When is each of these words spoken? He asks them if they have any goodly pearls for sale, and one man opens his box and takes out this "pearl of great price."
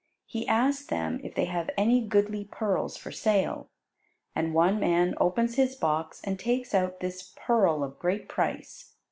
He 0.25 0.47
asks 0.47 0.87
them 0.87 1.19
if 1.23 1.35
they 1.35 1.45
have 1.45 1.69
any 1.77 2.01
goodly 2.01 2.45
pearls 2.45 2.97
for 2.97 3.11
sale, 3.11 3.69
and 4.35 4.51
one 4.55 4.79
man 4.79 5.13
opens 5.21 5.57
his 5.57 5.75
box 5.75 6.21
and 6.23 6.39
takes 6.39 6.73
out 6.73 7.01
this 7.01 7.35
"pearl 7.37 7.83
of 7.83 7.99
great 7.99 8.27
price." 8.27 8.95